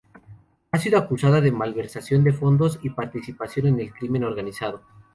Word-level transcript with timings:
Ha 0.71 0.79
sido 0.79 0.97
acusada 0.97 1.41
de 1.41 1.51
malversación 1.51 2.23
de 2.23 2.33
fondos 2.33 2.79
y 2.81 2.89
participación 2.89 3.67
en 3.67 3.79
el 3.81 3.93
crimen 3.93 4.23
organizado. 4.23 4.81